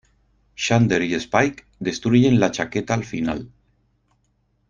[0.55, 3.51] Xander y Spike destruyen la chaqueta al final.